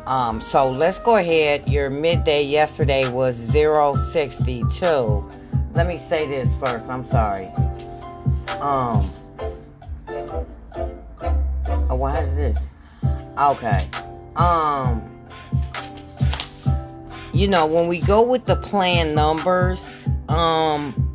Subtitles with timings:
[0.10, 1.68] Um, so let's go ahead.
[1.68, 5.30] Your midday yesterday was 062.
[5.74, 6.90] Let me say this first.
[6.90, 7.48] I'm sorry.
[8.60, 9.12] Um.
[11.90, 12.58] Oh, why is this?
[13.38, 13.88] Okay.
[14.36, 15.20] Um.
[17.34, 21.09] You know, when we go with the plan numbers, um,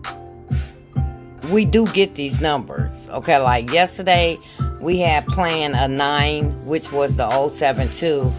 [1.51, 3.09] we do get these numbers.
[3.11, 4.39] Okay, like yesterday
[4.81, 8.33] we had playing a 9, which was the 072,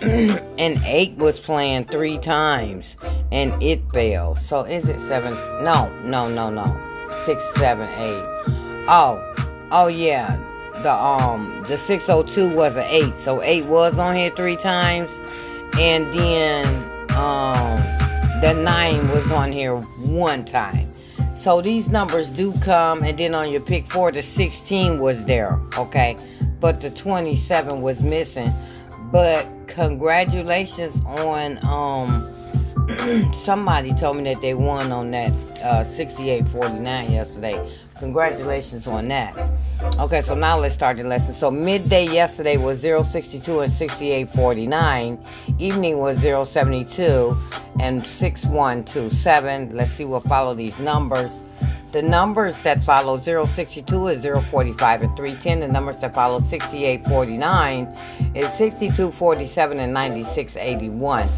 [0.02, 2.96] and 8 was playing three times,
[3.32, 4.38] and it failed.
[4.38, 5.34] So is it 7?
[5.62, 6.80] No, no, no, no.
[7.24, 8.24] Six, seven, eight.
[8.88, 9.20] Oh,
[9.70, 10.36] oh yeah.
[10.82, 13.14] The um the 602 was an 8.
[13.14, 15.20] So 8 was on here three times,
[15.78, 16.66] and then
[17.10, 17.78] um
[18.40, 20.89] the 9 was on here one time.
[21.40, 25.58] So these numbers do come, and then on your pick four, the 16 was there,
[25.78, 26.18] okay?
[26.60, 28.52] But the 27 was missing.
[29.10, 32.30] But congratulations on um
[33.34, 37.70] somebody told me that they won on that uh 6849 yesterday.
[37.98, 39.36] Congratulations on that.
[39.98, 41.34] Okay, so now let's start the lesson.
[41.34, 45.18] So midday yesterday was 062 and 6849.
[45.58, 47.36] Evening was 072
[47.78, 49.76] and 6127.
[49.76, 51.44] Let's see what follow these numbers.
[51.92, 55.60] The numbers that follow 062 is 045 and 310.
[55.60, 57.86] The numbers that follow 6849
[58.36, 61.28] is 6247 and 9681.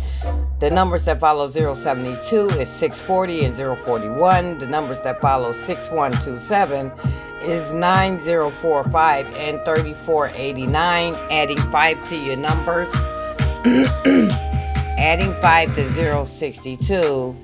[0.61, 4.59] The numbers that follow 072 is 640 and 041.
[4.59, 6.93] The numbers that follow 6127
[7.41, 11.15] is 9045 and 3489.
[11.31, 12.93] Adding 5 to your numbers.
[14.99, 17.37] Adding 5 to 062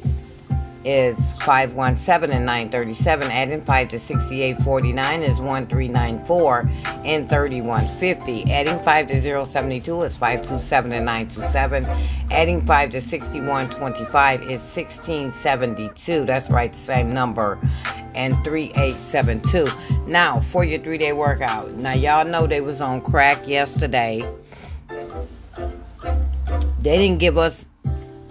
[0.85, 3.31] is 517 and 937.
[3.31, 6.71] Adding 5 to 6849 is 1394
[7.05, 8.53] and 3150.
[8.53, 11.87] Adding 5 to 072 is 527 and 927.
[12.31, 16.25] Adding 5 to 6125 is 1672.
[16.25, 17.59] That's right, same number.
[18.15, 19.69] And 3872.
[20.07, 21.73] Now, for your three day workout.
[21.73, 24.29] Now, y'all know they was on crack yesterday.
[26.81, 27.68] They didn't give us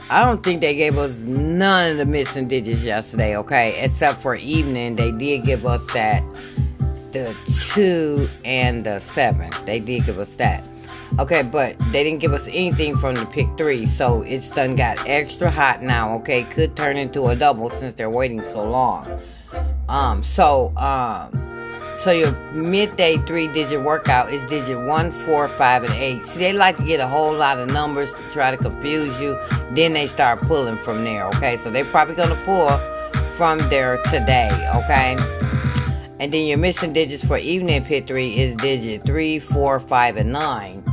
[0.09, 3.83] I don't think they gave us none of the missing digits yesterday, okay?
[3.83, 6.24] Except for evening, they did give us that
[7.12, 9.51] the two and the seven.
[9.65, 10.63] They did give us that.
[11.19, 14.98] Okay, but they didn't give us anything from the pick three, so it's done got
[15.07, 16.44] extra hot now, okay?
[16.44, 19.21] Could turn into a double since they're waiting so long.
[19.89, 21.56] Um, so um
[21.97, 26.23] so your midday three digit workout is digit one, four, five, and eight.
[26.23, 29.38] See, they like to get a whole lot of numbers to try to confuse you.
[29.71, 31.57] Then they start pulling from there, okay?
[31.57, 32.69] So they're probably gonna pull
[33.31, 35.15] from there today, okay?
[36.19, 40.31] And then your missing digits for evening pick three is digit three, four, five, and
[40.31, 40.83] nine.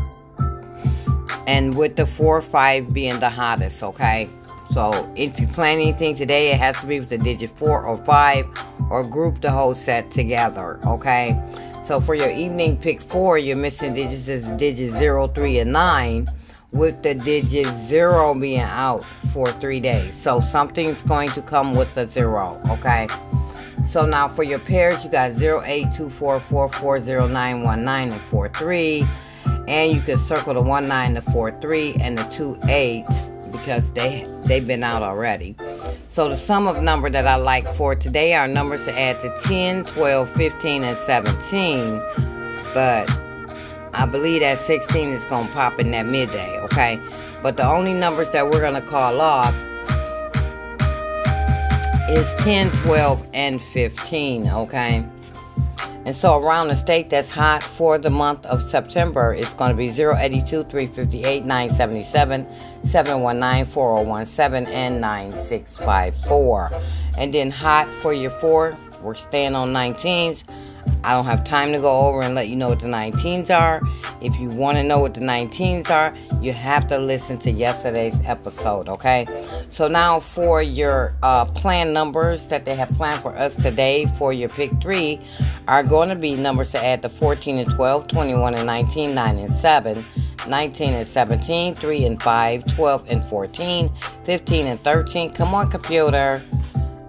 [1.46, 4.28] And with the four, five being the hottest, okay?
[4.74, 7.96] So if you plan anything today, it has to be with the digit four or
[7.98, 8.48] five
[8.90, 11.40] or group the whole set together, okay?
[11.84, 16.28] So for your evening pick four, your missing digits is digits 0, 3, and 9,
[16.72, 20.12] with the digit 0 being out for three days.
[20.12, 23.06] So something's going to come with the 0, okay?
[23.88, 29.06] So now for your pairs, you got 0824440919 and 43.
[29.68, 33.04] And you can circle the 19, the 43, and the 28
[33.54, 35.54] because they they've been out already.
[36.08, 39.34] So the sum of number that I like for today are numbers to add to
[39.44, 41.94] 10, 12, 15, and 17.
[42.74, 43.10] But
[43.94, 47.00] I believe that 16 is going to pop in that midday, okay?
[47.42, 49.54] But the only numbers that we're going to call off
[52.10, 55.04] is 10, 12, and 15, okay?
[56.06, 59.76] And so around the state that's hot for the month of September, it's going to
[59.76, 62.46] be 082, 358, 977,
[62.84, 66.72] 719, 4017, and 9654.
[67.16, 70.44] And then hot for your four, we're staying on 19s.
[71.04, 73.82] I don't have time to go over and let you know what the 19s are.
[74.22, 78.18] If you want to know what the 19s are, you have to listen to yesterday's
[78.24, 79.26] episode, okay?
[79.68, 84.32] So now for your uh, plan numbers that they have planned for us today for
[84.32, 85.20] your pick three
[85.68, 89.38] are going to be numbers to add to 14 and 12, 21 and 19, 9
[89.38, 90.04] and 7.
[90.46, 93.90] 19 and 17, 3 and 5, 12 and 14,
[94.24, 95.32] 15 and 13.
[95.32, 96.42] Come on, computer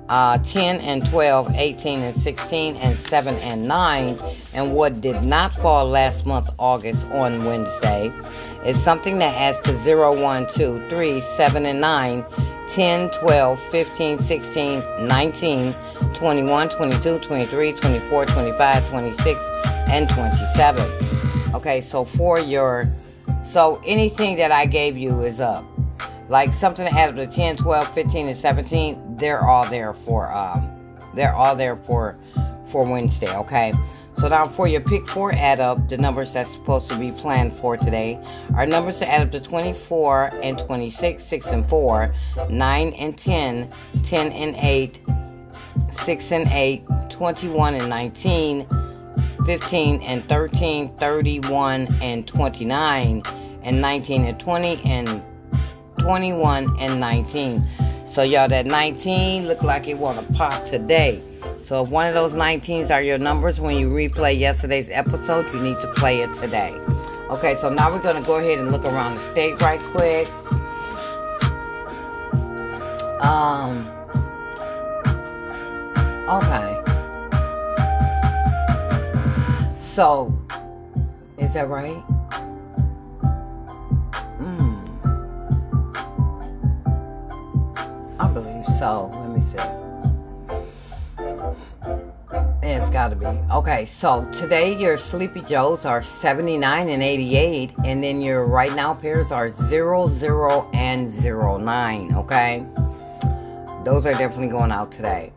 [0.10, 4.18] uh, 10 and 12, 18 and 16, and 7 and 9.
[4.54, 8.12] And what did not fall last month, August, on Wednesday,
[8.66, 12.26] is something that adds to 0, 1, 2, 3, 7 and 9,
[12.68, 15.74] 10, 12, 15, 16, 19,
[16.14, 19.44] 21, 22, 23, 24, 25, 26,
[19.88, 20.92] and 27.
[21.54, 22.88] Okay, so for your,
[23.44, 25.66] so anything that I gave you is up
[26.28, 30.32] like something that add up to 10 12 15 and 17 they're all there for
[30.32, 30.70] um
[31.14, 32.18] they're all there for
[32.72, 33.74] for wednesday okay
[34.14, 37.52] so now for your pick four add up the numbers that's supposed to be planned
[37.52, 38.20] for today
[38.56, 42.14] are numbers to add up to 24 and 26 6 and 4
[42.50, 43.70] 9 and 10
[44.04, 45.00] 10 and 8
[45.92, 48.68] 6 and 8 21 and 19
[49.46, 53.24] 15 and 13 31 and 29
[53.64, 55.26] and 19 and 20 and
[56.06, 57.68] 21 and 19.
[58.16, 61.22] So y'all that 19 look like it want to pop today.
[61.62, 65.60] So if one of those 19s are your numbers when you replay yesterday's episode, you
[65.60, 66.72] need to play it today.
[67.30, 70.30] Okay, so now we're going to go ahead and look around the state right quick.
[73.22, 73.86] Um
[76.30, 76.82] Okay.
[79.78, 80.34] So
[81.38, 82.02] is that right?
[93.10, 93.54] Got to be.
[93.54, 98.94] Okay, so today your Sleepy Joes are 79 and 88, and then your right now
[98.94, 102.16] pairs are 0, 0, and 0, 9.
[102.16, 102.66] Okay,
[103.84, 105.32] those are definitely going out today.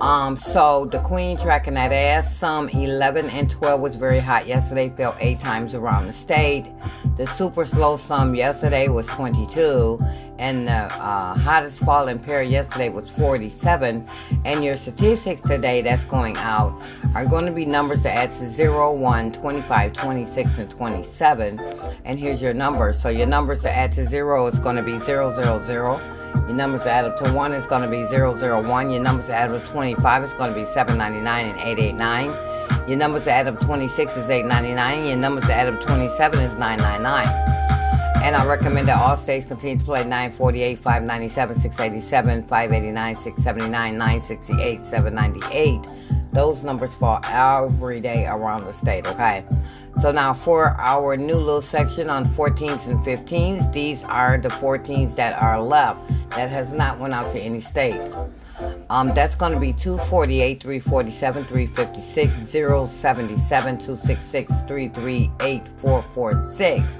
[0.00, 2.34] Um, so the queen tracking that ass.
[2.34, 6.70] Some 11 and 12 was very hot yesterday, fell eight times around the state.
[7.16, 9.98] The super slow sum yesterday was 22,
[10.38, 14.08] and the uh, hottest falling pair yesterday was 47.
[14.46, 16.80] And your statistics today that's going out
[17.14, 21.60] are going to be numbers that add to 0, 1, 25, 26, and 27.
[22.06, 22.98] And here's your numbers.
[22.98, 26.19] So your numbers that add to 0 is going to be 0, 0, 0.
[26.34, 28.90] Your numbers add up to 1 is going to be 001.
[28.90, 32.88] Your numbers add up to 25 is going to be 799 and 889.
[32.88, 35.06] Your numbers to add up to 26 is 899.
[35.06, 37.50] Your numbers add up to 27 is 999.
[38.22, 44.80] And I recommend that all states continue to play 948, 597, 687, 589, 679, 968,
[44.80, 46.19] 798.
[46.32, 49.44] Those numbers fall every day around the state, okay?
[50.00, 55.16] So now for our new little section on 14s and 15s, these are the 14s
[55.16, 58.08] that are left that has not went out to any state.
[58.88, 62.32] Um, that's going to be 248, 347, 356,
[62.90, 66.94] 077, 266, 338, 446,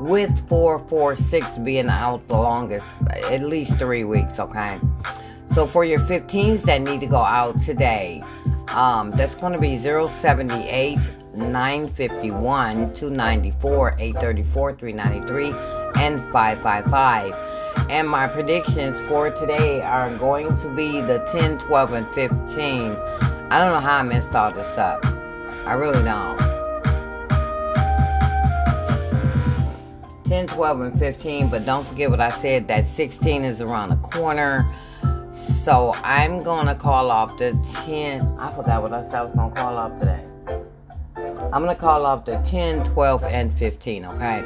[0.00, 4.78] with 446 being out the longest, at least three weeks, okay?
[5.46, 8.22] So for your 15s that need to go out today,
[8.74, 10.98] um, that's going to be 078,
[11.34, 15.46] 951, 294, 834, 393,
[16.02, 17.34] and 555.
[17.90, 22.92] And my predictions for today are going to be the 10, 12, and 15.
[23.50, 25.04] I don't know how I messed all this up.
[25.66, 26.38] I really don't.
[30.28, 33.96] 10, 12, and 15, but don't forget what I said that 16 is around the
[33.96, 34.66] corner.
[35.68, 37.52] So I'm gonna call off the
[37.84, 38.22] 10.
[38.38, 40.24] I forgot what I said I was gonna call off today.
[41.52, 44.42] I'm gonna call off the 10, 12, and 15, okay?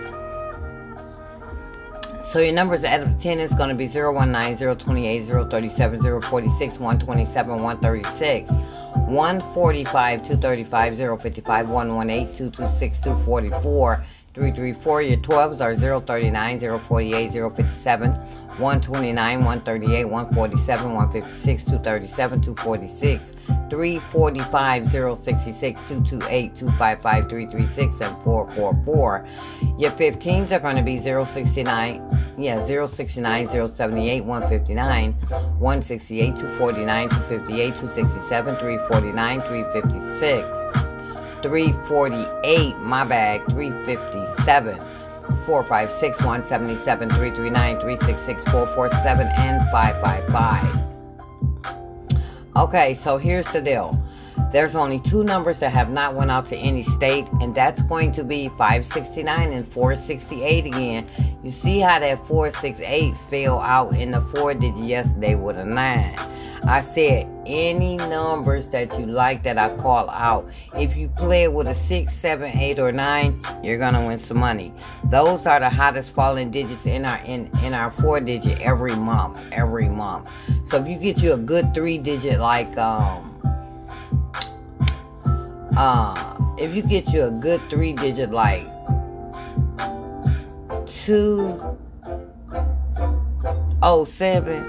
[2.25, 8.51] So your numbers out of 10 is to be 019, 028, 037, 046, 127, 136,
[8.51, 15.03] 145, 235, 055, 118, 226, 244, 334.
[15.03, 23.33] Your 12s are 039, 048, 057, 129, 138, 147, 156, 237, 246,
[23.69, 29.27] 345, 066, 228, 255, 336, and 444.
[29.79, 38.57] Your 15s are going to be 069 yeah, 069, 078, 159, 168, 249, 258, 267,
[38.57, 40.83] 349, 356,
[41.43, 43.43] 348, my bag,
[44.45, 44.77] 357,
[45.47, 50.83] 456, 177, 339, 366, 447, and 555.
[52.57, 54.02] Okay, so here's the deal
[54.53, 58.13] there's only two numbers that have not went out to any state and that's going
[58.13, 61.07] to be 569 and 468 again.
[61.43, 66.15] You see how that 468 fell out in the four digit yesterday with a nine.
[66.65, 71.53] I said any numbers that you like that i call out if you play it
[71.53, 74.73] with a six seven eight or nine you're gonna win some money.
[75.05, 79.43] Those are the hottest falling digits in our in in our four digit every month
[79.51, 80.31] every month.
[80.65, 83.32] So if you get you a good three digit like um
[85.77, 88.65] uh, if you get you a good three digit like
[90.87, 91.61] two
[93.83, 94.63] oh seven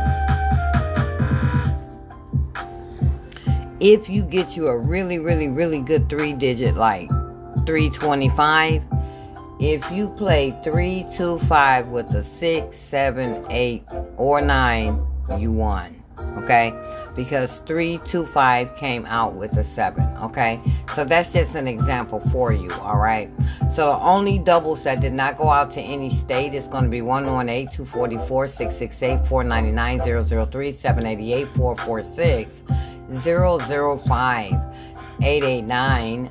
[3.80, 7.10] If you get you a really really really good three digit like
[7.66, 8.84] 325.
[9.60, 13.84] If you play 325 with a 6, 7, 8,
[14.16, 15.06] or 9,
[15.38, 16.00] you won.
[16.38, 16.72] Okay?
[17.14, 20.04] Because 325 came out with a 7.
[20.22, 20.60] Okay?
[20.94, 22.70] So that's just an example for you.
[22.72, 23.30] Alright?
[23.70, 26.90] So the only doubles that did not go out to any state is going to
[26.90, 32.62] be 118, 244, 668, 499, 003, 788, 446,
[33.10, 34.52] 005,
[35.22, 36.30] 889,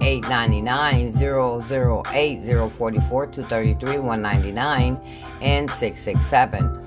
[0.00, 5.00] 899 008 044 233 199
[5.42, 6.80] and 667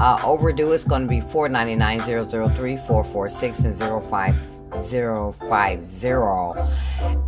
[0.00, 4.36] uh, overdue is going to be 499 003 446 and 05
[4.70, 5.38] 050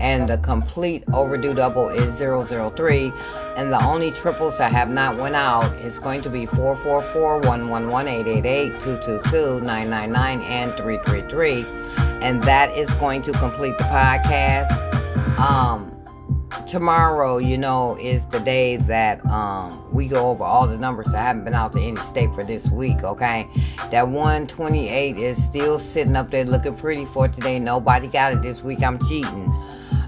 [0.00, 3.12] and the complete overdue double is 003
[3.56, 8.12] and the only triples that have not went out is going to be 444 111
[8.12, 11.64] 888 222 999 and 333
[12.20, 14.89] and that is going to complete the podcast
[15.40, 15.96] um,
[16.66, 21.18] tomorrow, you know, is the day that um, we go over all the numbers that
[21.18, 23.48] haven't been out to any state for this week, okay?
[23.90, 27.58] That 128 is still sitting up there looking pretty for today.
[27.58, 28.82] Nobody got it this week.
[28.82, 29.52] I'm cheating.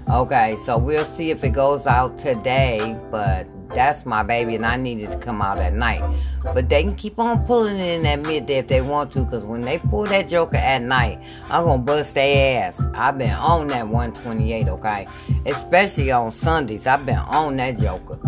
[0.09, 4.75] Okay, so we'll see if it goes out today, but that's my baby, and I
[4.75, 6.01] need it to come out at night.
[6.43, 9.43] But they can keep on pulling it in at midday if they want to, because
[9.43, 12.85] when they pull that joker at night, I'm going to bust their ass.
[12.93, 15.07] I've been on that 128, okay?
[15.45, 16.87] Especially on Sundays.
[16.87, 18.19] I've been on that joker.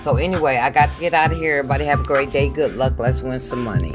[0.00, 1.58] So, anyway, I got to get out of here.
[1.58, 2.48] Everybody have a great day.
[2.48, 2.98] Good luck.
[2.98, 3.94] Let's win some money.